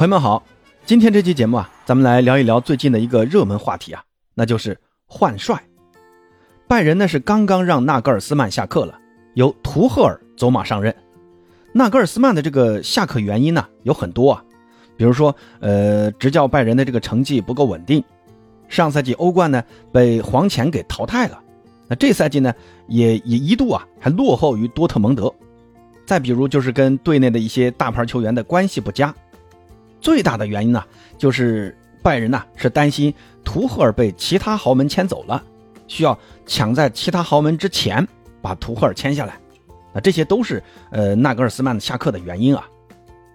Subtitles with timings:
[0.00, 0.42] 朋友们好，
[0.86, 4.74] 今天这期节目啊，咱们来聊一聊最近的一个热门话题啊，那就是
[5.04, 5.62] 换帅。
[6.66, 8.98] 拜仁呢是刚刚让纳格尔斯曼下课了，
[9.34, 10.96] 由图赫尔走马上任。
[11.74, 14.42] 纳格尔斯曼的这个下课原因呢有很多啊，
[14.96, 18.02] 比如说呃执教拜仁的这个成绩不够稳定，
[18.70, 19.62] 上赛季欧冠呢
[19.92, 21.38] 被黄潜给淘汰了，
[21.86, 22.54] 那这赛季呢
[22.88, 25.30] 也也一度啊还落后于多特蒙德。
[26.06, 29.14] 再比如就是跟队内的一些大牌球员的关系不佳。
[30.00, 30.82] 最大的原因呢，
[31.18, 33.12] 就是拜仁呐是担心
[33.44, 35.42] 图赫尔被其他豪门签走了，
[35.86, 38.06] 需要抢在其他豪门之前
[38.40, 39.38] 把图赫尔签下来。
[39.92, 42.66] 那这些都是呃纳格尔斯曼下课的原因啊。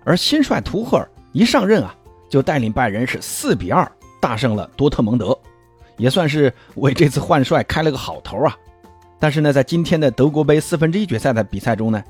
[0.04, 1.94] 而新帅图赫尔一上任啊，
[2.30, 3.92] 就带领拜仁是四比二
[4.22, 5.38] 大胜了多特蒙德，
[5.98, 8.56] 也算是为这次换帅开了个好头啊。
[9.20, 12.04] 但是呢，在今天的德国杯四分之一决赛的比赛中呢，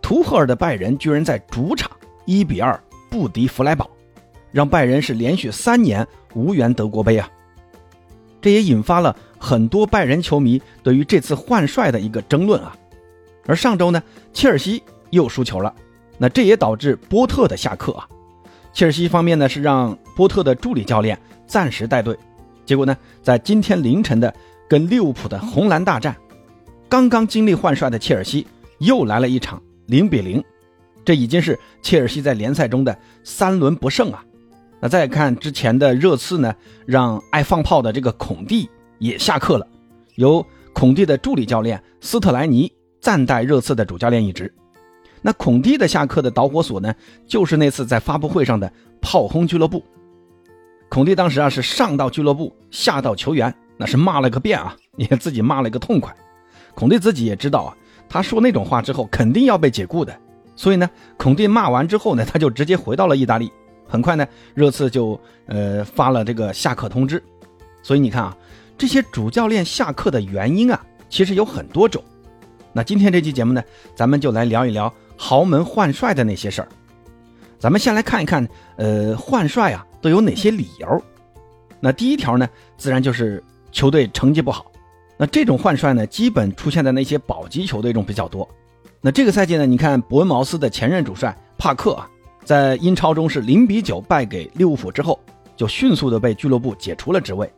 [0.00, 1.90] 图赫尔的拜仁居然在主场
[2.24, 2.78] 一比二
[3.10, 3.88] 不敌弗莱堡。
[4.52, 7.28] 让拜仁是连续三年无缘德国杯啊，
[8.40, 12.76] 这也引发了很多拜仁球迷对于这次换帅的一个争论啊。
[13.46, 14.00] 而上周呢，
[14.32, 15.74] 切尔西又输球了，
[16.18, 18.06] 那这也导致波特的下课啊。
[18.72, 22.16] 切尔西方面呢是让波特的助理教练暂时带队，
[22.64, 24.32] 结果呢，在今天凌晨的
[24.68, 26.16] 跟利物浦的红蓝大战，
[26.88, 28.46] 刚刚经历换帅的切尔西
[28.78, 30.42] 又来了一场零比零，
[31.04, 34.24] 这已经是切尔西在联赛中的三轮不胜啊。
[34.82, 36.52] 那再看之前的热刺呢，
[36.84, 39.64] 让爱放炮的这个孔蒂也下课了，
[40.16, 44.52] 由孔蒂的助理教练斯特莱尼暂代热刺的主教练一职。
[45.20, 46.92] 那孔蒂的下课的导火索呢，
[47.28, 49.84] 就是那次在发布会上的炮轰俱乐部。
[50.88, 56.12] 孔蒂当时啊是上到俱乐部，下到球员，那是骂了个遍啊， 也自己骂了个痛快。
[56.74, 57.76] 孔蒂自己也知道啊，
[58.08, 60.12] 他说那种话之后肯定要被解雇的，
[60.56, 63.48] 所以呢，孔蒂骂完之后呢，他就直接回到了意大利。
[63.92, 67.22] 很快呢，热刺就呃发了这个下课通知，
[67.82, 68.34] 所以你看啊，
[68.78, 72.02] 这些主教练下课的原因啊，其实有很多种。
[72.72, 73.62] 那今天这期节目呢，
[73.94, 76.68] 咱们就来聊一聊豪门换帅的那些事儿。
[77.58, 81.02] 咱们先来看一看，呃，换帅啊都有哪些理由？
[81.78, 84.72] 那第一条呢，自然就是球队成绩不好。
[85.18, 88.48] 那这种换帅呢，基本出现在那些保级球队中比较多。
[89.02, 92.08] 那这个赛季呢，你看伯恩茅斯的前任主帅帕克啊。
[92.44, 95.18] 在英超中是零比九败给利物浦之后，
[95.56, 97.50] 就迅速的被俱乐部解除了职位。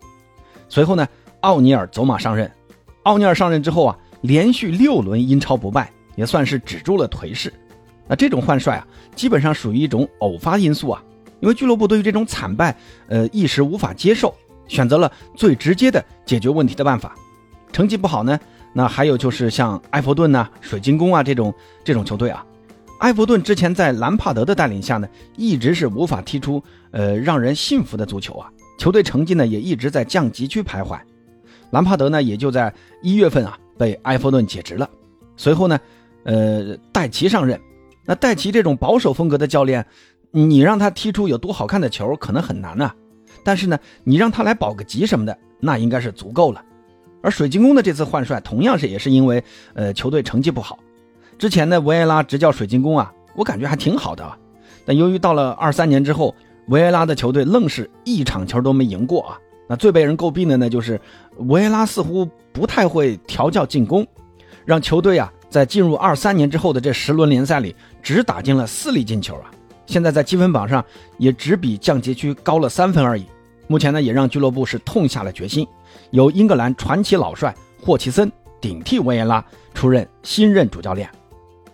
[0.68, 1.06] 随后呢，
[1.40, 2.50] 奥尼尔走马上任。
[3.04, 7.52] 奥尼尔上任之后啊，连续六轮英超不败，也算是止住了颓势。
[8.06, 11.02] 那这种换帅啊，基本上属于一种偶发因素啊，
[11.40, 12.76] 因为俱乐部对于这种惨败，
[13.08, 14.34] 呃，一时无法接受，
[14.68, 17.14] 选择了最直接的解决问题的办法。
[17.72, 18.38] 成绩不好呢，
[18.72, 21.52] 那还有就是像埃弗顿呐、水晶宫啊这种
[21.82, 22.44] 这种球队啊。
[23.00, 30.98] 埃弗顿之前在兰帕德的带领下呢，一直是无法踢出呃让人信服的足球啊，球队成绩呢也一直在降级区徘徊。
[31.70, 32.72] 兰帕德呢也就在
[33.02, 34.88] 一月份啊被埃弗顿解职了。
[35.36, 35.78] 随后呢，
[36.22, 37.60] 呃戴奇上任。
[38.06, 39.84] 那戴奇这种保守风格的教练，
[40.30, 42.94] 你让他踢出有多好看的球可能很难啊。
[43.42, 46.62] 但是呢，你让他来保个级什么的，那应该是足够了。
[47.22, 50.78] 而水晶宫的这次换帅，同样是也是因为呃球队成绩不好。
[51.38, 54.24] 之前的维埃拉执教水晶宫啊，我感觉还挺好的。
[54.84, 56.34] 但由于到了二三年之后，
[56.68, 59.38] 维埃拉的球队愣是一场球都没赢过啊。
[59.68, 61.00] 那最被人诟病的呢，就是
[61.38, 64.06] 维埃拉似乎不太会调教进攻，
[64.64, 69.50] 让球队啊在进入二三年之后的这十轮联赛里，只打进了四粒进球啊。
[69.86, 70.84] 现在在积分榜上
[71.18, 73.24] 也只比降级区高了三分而已。
[73.66, 75.66] 目前呢，也让俱乐部是痛下了决心，
[76.10, 78.30] 由英格兰传奇老帅霍奇森
[78.60, 81.08] 顶替维埃拉出任新任主教练。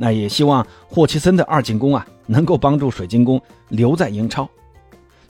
[0.03, 3.39] 那也希望霍奇森的二进攻啊，能够帮助水晶宫
[3.69, 4.49] 留在英超。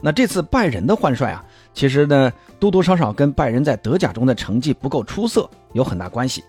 [0.00, 1.44] 那这次拜仁的换帅啊，
[1.74, 6.44] 其实呢多多少少跟拜仁在德甲中的成绩不够出色有很大关系。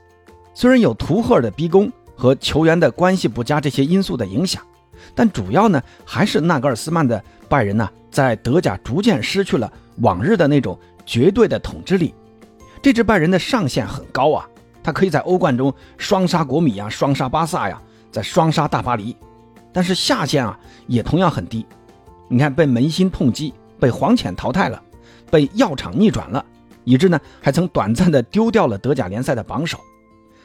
[0.53, 4.61] 虽然有图赫尔的逼宫和球员的关系不佳这些因素的影响，
[5.15, 10.77] 但主要呢还是纳格尔斯曼的拜仁呢在德甲逐渐失去了往日的那种
[11.07, 12.13] 绝对的统治力。
[12.83, 14.47] 这支拜仁的上限很高啊，
[14.83, 17.81] 他可以在欧冠中双杀国米呀，双杀巴萨呀。
[18.11, 19.15] 在双杀大巴黎，
[19.71, 21.65] 但是下限啊也同样很低。
[22.27, 24.81] 你看，被门兴痛击，被黄潜淘汰了，
[25.29, 26.45] 被药厂逆转了，
[26.83, 29.79] 以致呢还曾短暂的丢掉了德甲联赛的榜首。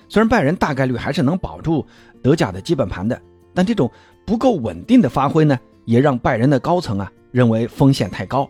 [0.08, 1.84] 虽然拜仁大概率还是能保住
[2.22, 3.20] 德甲的基本盘的，
[3.52, 3.90] 但这种
[4.24, 8.48] 不够稳定的发挥呢，也让拜仁的高层啊认为风险太高。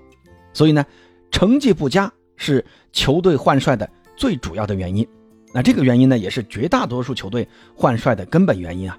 [0.53, 0.85] 所以呢，
[1.31, 5.07] 成绩不佳是球队换帅的最主要的原因。
[5.53, 8.99] 那这个原因呢，也是绝大多数球队换帅的根本原因啊。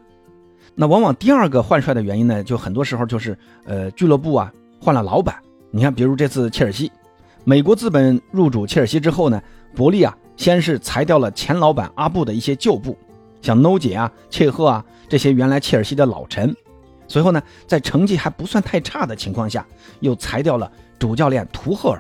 [0.80, 3.36] 那往往第二个换帅的原因呢，就很多时候就是，
[3.66, 5.36] 呃，俱乐部啊换了老板。
[5.72, 6.92] 你看，比如这次切尔西，
[7.44, 9.42] 美国资本入主切尔西之后呢，
[9.76, 12.96] 伯利啊，先是裁掉了前老板阿布的一些旧部，
[13.42, 16.56] 像 No 姐啊、切赫啊这些原来切尔西的老臣。
[17.08, 19.66] 随后呢，在成绩还不算太差的情况下，
[20.02, 22.00] 又裁掉了主教练图赫尔。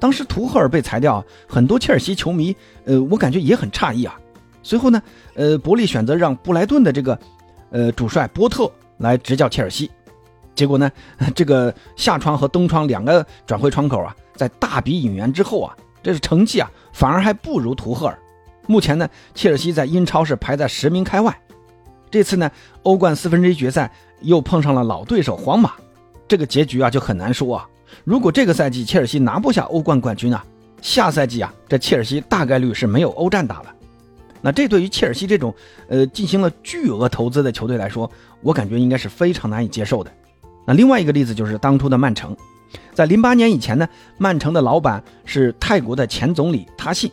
[0.00, 2.56] 当时图赫尔被裁掉，很多切尔西球迷，
[2.86, 4.18] 呃，我感觉也很诧异啊。
[4.64, 5.00] 随后呢，
[5.34, 7.18] 呃，伯利选择让布莱顿的这个，
[7.70, 9.90] 呃，主帅波特来执教切尔西。
[10.54, 10.90] 结果呢，
[11.34, 18.18] 这个夏窗和冬窗两个转会窗口啊，在大笔引援之后啊，这是成绩啊，反而还不如图赫尔。
[18.66, 21.36] 目前呢，切尔西在英超是排在十名开外。
[22.10, 22.50] 这次呢，
[22.82, 23.90] 欧冠四分之一决赛
[24.20, 25.72] 又碰上了老对手皇马，
[26.28, 27.68] 这个结局啊就很难说啊。
[28.04, 30.44] 如果这个赛季切尔西拿不下欧冠冠军啊，
[30.82, 33.74] 下赛季啊，这切尔西大概率是没有欧战打了。
[34.42, 35.54] 那这对于切尔西这种
[35.88, 38.10] 呃进行了巨额投资的球队来说，
[38.40, 40.10] 我感觉应该是非常难以接受的。
[40.66, 42.36] 那另外一个例子就是当初的曼城，
[42.94, 43.88] 在零八年以前呢，
[44.18, 47.10] 曼城的老板是泰国的前总理他信，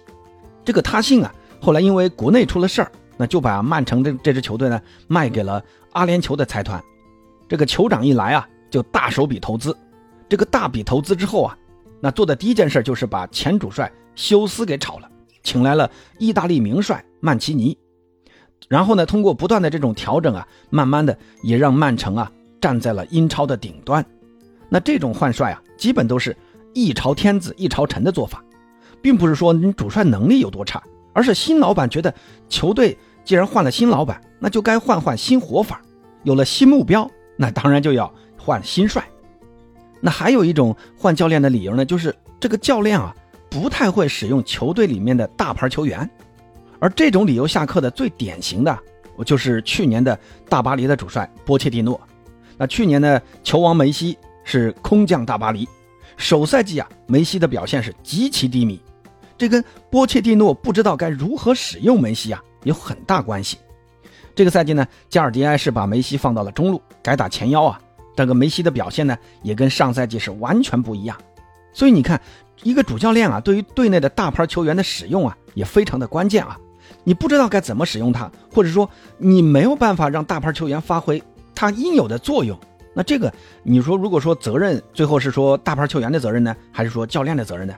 [0.64, 5.64] 这个他信啊，后来因为国内出了事儿，那就把曼城这这支球队呢卖给了
[5.94, 6.82] 阿联酋的财团。
[7.50, 9.76] 这个酋长一来啊，就大手笔投资。
[10.30, 11.58] 这个大笔投资之后啊，
[12.00, 15.10] 那做的第一件事就是把前主帅休斯给炒了，
[15.44, 15.90] 请来了
[16.20, 17.04] 意大利名帅。
[17.20, 17.78] 曼奇尼，
[18.68, 24.06] 然后呢，通过不断的这种调整啊，慢慢的也让曼城啊站在了英超的顶端。
[24.70, 26.36] 那这种换帅啊，基本都是
[26.74, 28.44] 一朝天子一朝臣的做法，
[29.02, 30.84] 并不是说你主帅能力有多差，
[31.14, 32.14] 而是新老板觉得
[32.50, 35.82] 球队既然换了新老板，那就该换换新活法，
[36.24, 39.08] 有了新目标，那当然就要换新帅。
[40.02, 43.16] 那还有一种换教练的理由呢，就是这个教练啊
[43.50, 46.10] 不太会使用球队里面的大牌球员。
[46.80, 48.78] 而这种理由下课的最典型的，
[49.16, 50.18] 我就是去年的
[50.50, 52.00] 大巴黎的主帅波切蒂诺。
[52.58, 55.68] 那去年的球王梅西是空降大巴黎，
[56.16, 58.82] 首赛季啊，梅西的表现是极其低迷，
[59.38, 63.58] 这跟波切蒂诺不知道该如何使用梅西啊有很大关系。
[64.36, 67.80] 这个赛季呢，加尔迪埃是把梅西放到了中路，改打前腰啊，
[68.16, 71.18] 这个梅西的表现呢也跟上赛季是完全不一样。
[71.74, 72.20] 所以你看，
[72.64, 76.58] 一个主教练啊，对于队内的大牌球员的使用啊，也非常的关键啊。
[77.04, 81.22] 你不知道该怎么使用它，或者说你没有办法让大牌球员发挥
[81.56, 82.58] 他应有的作用，
[82.94, 87.74] 那这个你说，如果说责任最后是说大牌球员的责任呢，还是说教练的责任呢？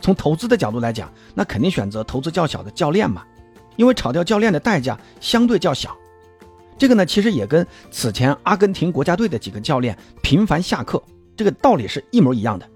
[0.00, 3.22] 从投资的角度来讲，那肯定选择投资较小的教练嘛，
[3.76, 5.96] 因为炒掉教练的代价相对较小。
[6.78, 11.00] 这个呢，其实也跟此前阿根廷国家队的几个教练频繁下课
[11.36, 12.68] 这个道理是一模一样的。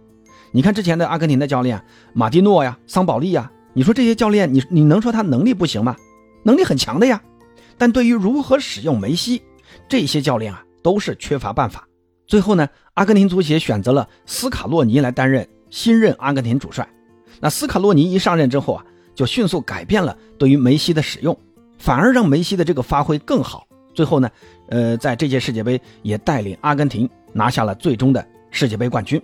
[0.52, 1.82] 你看之前的阿根廷的教练
[2.12, 3.50] 马蒂诺呀、桑保利呀。
[3.76, 5.94] 你说这些教练，你你能说他能力不行吗？
[6.44, 7.22] 能力很强的呀，
[7.76, 9.42] 但对于如何使用梅西，
[9.86, 11.86] 这些教练啊都是缺乏办法。
[12.26, 16.88] 最后呢，阿根廷足协选择了斯卡洛尼来担任新任阿根廷主帅。
[17.38, 18.84] 那斯卡洛尼一上任之后啊，
[19.14, 21.38] 就迅速改变了对于梅西的使用，
[21.78, 23.68] 反而让梅西的这个发挥更好。
[23.92, 24.30] 最后呢，
[24.70, 29.20] 呃，在这届世界杯也带领阿根廷拿下了最终的世界杯冠军。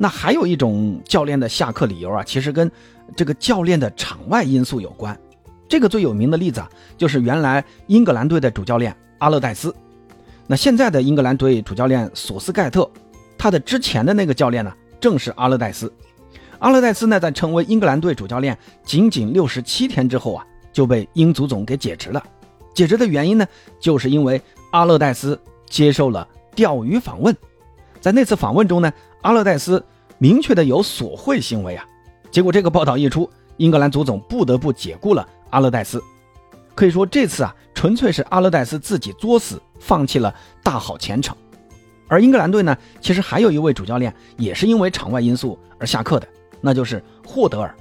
[0.00, 2.70] 那还有一种教练的下课理由啊，其实跟
[3.16, 5.18] 这个教练的场外因素有关。
[5.68, 9.74] 这个最有名的例子啊，就是原来英格兰队的主教练阿勒代斯。
[10.46, 12.88] 那现在的英格兰队主教练索斯盖特，
[13.36, 15.92] 他的之前的那个教练呢，正是阿勒代斯。
[16.60, 22.22] 阿勒代斯呢，在成为英格兰队主教练仅仅六十七天之后啊，就被英足总给解职了。
[22.72, 23.44] 解职的原因呢，
[23.80, 27.36] 就是因为阿勒代斯接受了钓鱼访问。
[28.00, 28.92] 在那次访问中呢。
[29.22, 29.84] 阿勒代斯
[30.18, 31.84] 明确的有索贿行为啊，
[32.30, 36.02] 结果这个报道一出，英格兰足总不得不解雇了阿勒代斯。
[36.74, 40.32] 可以说这次啊，纯粹是阿勒代斯自己作死，放弃了
[40.62, 41.36] 大好前程。
[42.06, 46.28] 而英格兰队呢，其实还有一位主教练也是因为场外因素而下课的，
[46.60, 47.74] 那就是霍德尔。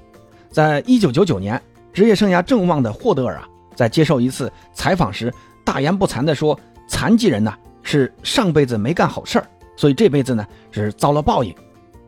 [0.50, 1.62] 在一九九九年，
[1.94, 11.55] 职业生涯正旺的霍德尔啊，在接受一次采访时，大言不惭地说：“残疾人呐，是上辈子没干好事儿。”所以这辈子呢是遭了报应，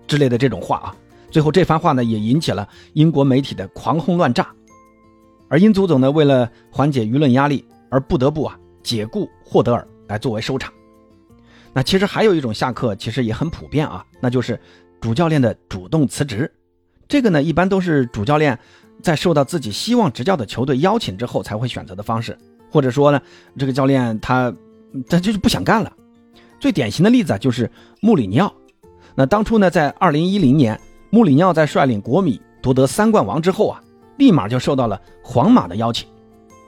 [0.07, 0.95] 之类的这种话啊，
[1.31, 4.51] 最后这番话呢也引起了英国媒体的狂轰乱炸，
[5.47, 10.73] 而英足总呢为了缓解舆论压力而不得不啊解雇霍德尔来作为收场。
[11.71, 14.59] 那其实还有一种下课，其实也很普遍啊，那就是
[14.99, 16.51] 主教练的主动辞职。
[17.07, 18.57] 这个呢一般都是主教练
[19.01, 22.35] 在受到自己希望执教的球队邀请之后才会选择的方式，
[22.71, 23.21] 或者说呢
[23.57, 24.51] 这个教练他
[25.07, 25.93] 他就是不想干了。
[26.59, 27.69] 最典型的例子啊，就是
[28.01, 28.53] 穆里尼奥。
[29.15, 33.81] 那当初呢，在二零一零年，穆里尼奥在率领国米夺得三冠王之后啊，
[34.17, 36.07] 立马就受到了皇马的邀请。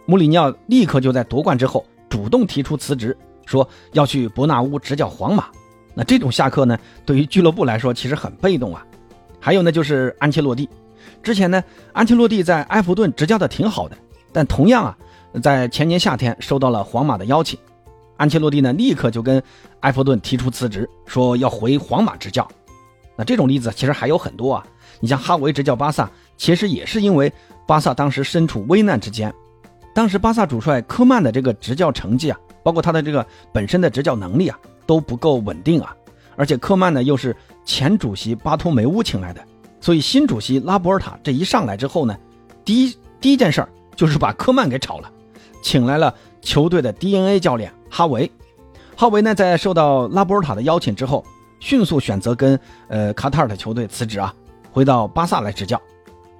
[0.06, 5.46] 穆里尼奥立刻就在夺冠之后主动提出辞职，说要去伯纳乌执教皇马。
[5.94, 8.86] 那这种下课呢，对于俱乐部来说其实很被动啊。
[9.40, 10.70] 还有呢，就是安切洛蒂，
[11.22, 13.98] 之前呢，安切洛蒂在埃弗顿执教的挺好的，
[14.32, 14.98] 但同样啊，
[15.42, 17.60] 在前年夏天收到了皇马的邀请，
[18.22, 19.42] 安切洛蒂呢立刻就跟
[19.80, 22.48] 埃弗顿提出辞职，说要回皇马执教。
[23.16, 24.64] 那这种例子其实还有很多啊，
[25.00, 27.34] 你像哈维执教巴萨，其实也是因为
[27.66, 29.34] 巴萨当时身处危难之间，
[29.96, 34.60] 当时巴萨主帅科曼的这个执教成绩啊，包括他的这个本身的执教能力啊。
[34.88, 35.96] 都不够稳定啊，
[36.36, 39.42] 而且科曼呢又是前主席巴托梅乌请来的，
[39.80, 42.18] 所以新主席拉波尔塔这一上来之后呢，
[42.66, 45.10] 第一第一件事儿就是把科曼给炒了，
[45.64, 48.32] 请来了球队的 DNA 教练哈维。
[48.96, 51.24] 哈维呢在受到拉波尔塔的邀请之后，
[51.60, 54.34] 迅速选择跟呃卡塔尔的球队辞职啊，
[54.72, 55.80] 回到巴萨来执教。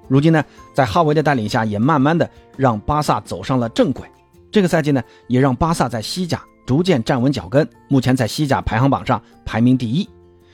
[0.08, 0.44] 如今呢，
[0.74, 4.08] 在哈维的带领下，也慢慢的让巴萨走上了正轨。
[4.50, 6.42] 这个赛季呢，也让巴萨在西甲。
[6.64, 10.08] 逐渐站稳脚跟，目前在西甲排行榜上排名第一，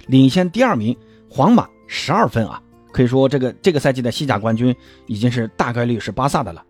[0.06, 0.96] 领先第二名
[1.28, 2.60] 皇马十二分啊！
[2.90, 4.74] 可以说这个这个赛季的西甲冠军
[5.06, 6.64] 已经是大概率是巴萨的了。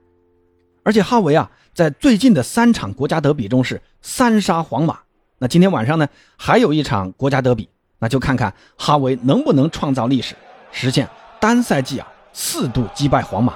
[0.88, 4.98] 而且哈维啊，在最近的三场国家德比中是三杀皇马。
[5.36, 7.68] 那今天晚上呢，还有一场国家德比，
[7.98, 10.34] 那就看看哈维能不能创造历史，
[10.72, 11.06] 实现
[11.38, 13.52] 单赛季啊四度击败皇马。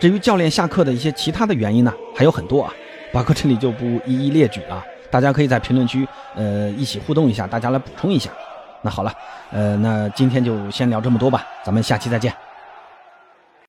[0.00, 2.74] 至于教练下课的一些其他的原因呢，还有很多啊。
[3.12, 8.28] 包括这里就不一一列举了，大家可以在评论区呃一起互动一下，大家来补充一下。
[8.82, 9.14] 那好了，
[9.52, 12.34] 呃，那今天就先聊这么多吧，咱们下期再见。